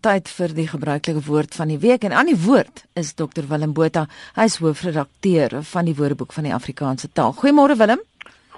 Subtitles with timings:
[0.00, 3.74] Tyd vir die gebruikelike woord van die week en aan die woord is Dr Willem
[3.76, 4.06] Botha.
[4.32, 7.34] Hy is hoofredakteur van die Woordeboek van die Afrikaanse taal.
[7.36, 8.00] Goeiemôre Willem.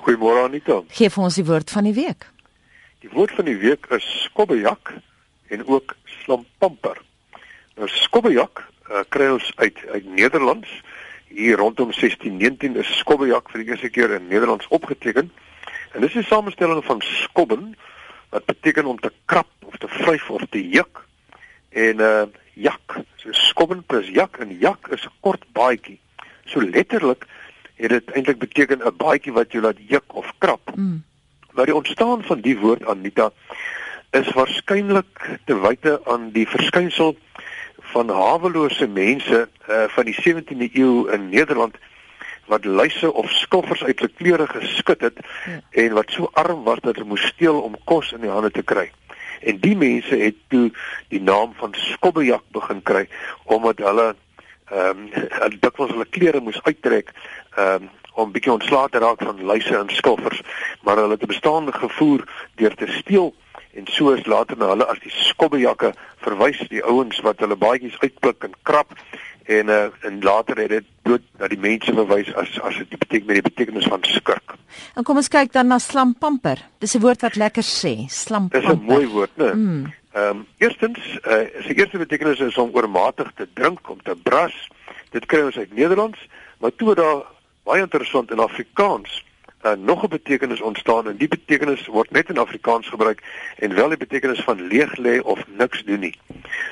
[0.04, 0.78] Goeiemôre Anita.
[0.94, 2.28] Geef ons die woord van die week.
[3.02, 4.94] Die woord van die week is skobbejak
[5.50, 7.02] en ook slampamper.
[7.74, 10.70] Nou skobbejak uh, kry ons uit uit Nederlands.
[11.26, 15.34] Hier rondom 1619 is skobbejak vir die eerste keer in Nederlands opgeteken.
[15.90, 17.72] En dis 'n samestelling van skobben
[18.30, 21.02] wat beteken om te krap of te vryf of te juk
[21.72, 22.22] en uh
[22.54, 25.98] jak so skobben plus jak en jak is 'n kort baadjie
[26.44, 27.24] so letterlik
[27.74, 31.02] het dit eintlik beteken 'n baadjie wat jou laat juk of krap mm.
[31.52, 33.32] maar die ontstaan van die woord Anita
[34.10, 37.16] is waarskynlik te wyte aan die verskynsel
[37.92, 41.76] van hawelose mense uh van die 17de eeu in Nederland
[42.46, 45.60] wat luise of skoffers uit hulle klere geskit het ja.
[45.70, 48.62] en wat so arm was dat hulle moes steel om kos in die hande te
[48.62, 48.90] kry.
[49.42, 50.70] En die mense het toe
[51.08, 53.06] die naam van skobbejak begin kry
[53.44, 54.14] omdat hulle
[54.72, 55.08] ehm
[55.42, 57.12] um, dikwels hulle klere moes uittrek
[57.56, 60.42] ehm um, om bietjie ontslae te raak van luise en skoffers,
[60.84, 62.28] maar hulle het 'n bestaande gevoer
[62.60, 63.34] deur te steel
[63.72, 67.98] en so is later na hulle as die skobbejakke verwys, die ouens wat hulle baadjies
[67.98, 68.92] uitpluk en krap
[69.44, 73.26] en uh, en later het dit bloot dat die mense verwys as as dit beteken
[73.26, 74.54] met die betekenis van skurk.
[74.94, 76.62] En kom ons kyk dan na slampamper.
[76.78, 78.60] Dis 'n woord wat lekker sê, slampamper.
[78.60, 79.52] Dis 'n mooi woord, né?
[79.54, 79.92] Mm.
[80.12, 84.68] Ehm um, eerstens, uh, sy eerste betekenis is om oormatig te drink, om te bras.
[85.10, 86.28] Dit kry ons uit Nederlands,
[86.58, 87.22] maar toe daar
[87.64, 89.22] baie interessant in Afrikaans
[89.62, 93.22] uh, nog 'n betekenis ontstaan en die betekenis word net in Afrikaans gebruik
[93.56, 96.18] en wel die betekenis van leeg lê of niks doen nie.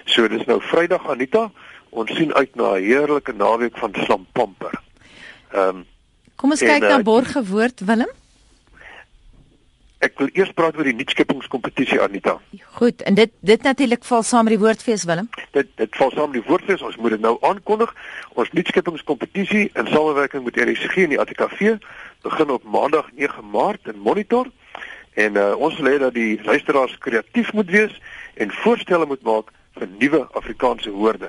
[0.05, 1.51] So dis nou Vrydag Anita,
[1.91, 4.81] ons sien uit na 'n heerlike naweek van slampamper.
[5.53, 5.87] Ehm um,
[6.37, 8.11] Kom ons en, kyk na uh, borgewoord Willem.
[10.01, 12.39] Ek wil eers praat oor die nuutskeppingskompetisie Anita.
[12.79, 15.29] Goed, en dit dit natuurlik val saam met die woordfees Willem.
[15.53, 16.81] Dit dit val saam met die woordfees.
[16.81, 17.93] Ons moet dit nou aankondig.
[18.33, 21.77] Ons nuutskeppingskompetisie in samewerking met RSG en die ATKV
[22.25, 24.49] begin op Maandag 9 Maart in Monitor.
[25.21, 28.01] En uh, ons wil hê dat die luisteraars kreatief moet wees
[28.41, 31.29] en voorstelle moet maak vir nuwe Afrikaanse woorde.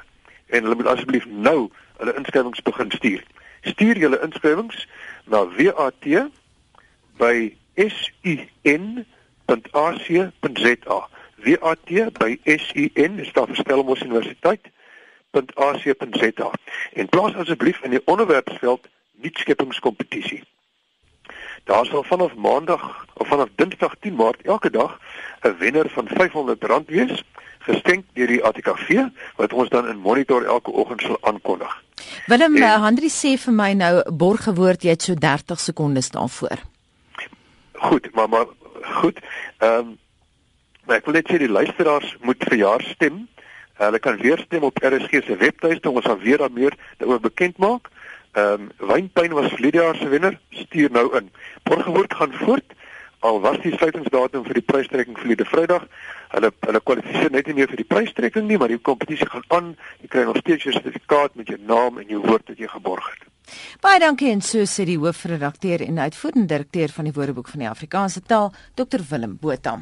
[0.52, 3.24] En hulle moet asseblief nou hulle inskrywings begin stuur.
[3.62, 4.88] Stuur julle inskrywings
[5.32, 6.06] na WAT
[7.22, 7.36] by
[7.76, 9.06] sin.ac.za.
[11.46, 11.90] WAT
[12.20, 16.52] by sin is daar Stellenbosch Universiteit.ac.za.
[16.94, 18.88] En plaas asseblief in die onderwerpsveld
[19.22, 20.44] nuutskeppingskompetisie.
[21.64, 25.00] Daar sal vanaf maandag of vanaf dinsdag 10 maart elke dag
[25.44, 27.24] 'n wenner van R500 wees
[27.60, 29.08] geskenk deur die ATKV
[29.38, 31.82] wat ons dan in monitor elke oggend sal aankondig.
[32.28, 36.58] Willem en, eh, Hendrie sê vir my nou borgewoord jy het so 30 sekondes daarvoor.
[37.74, 38.46] Goed, maar maar
[39.02, 39.20] goed.
[39.58, 40.00] Ehm um,
[40.86, 43.28] maar ek wil net sê die luisteraars moet verjaar stem.
[43.74, 45.90] Hulle kan weer stem op RSG se webtuiste.
[45.90, 47.90] Ons gaan weer dan meer daaroor bekend maak.
[48.32, 50.40] Ehm um, Wynpyn was verlede jaar se wenner.
[50.50, 51.32] Stuur nou in.
[51.64, 52.74] Borgewoord gaan voort.
[53.22, 55.84] Al was die sluitingsdatum vir die prystrekking verlede Vrydag.
[56.34, 59.68] Hulle hulle kwalifiseer net nie meer vir die prystrekking nie, maar die kompetisie gaan aan.
[60.02, 63.12] Jy kry nog steeds jou sertifikaat met jou naam en jou woord wat jy geborg
[63.14, 63.30] het.
[63.84, 67.70] Baie dankie en so sê die hoofredakteur en uitvoerende direkteur van die Woordeboek van die
[67.70, 69.82] Afrikaanse taal, Dr Willem Botha.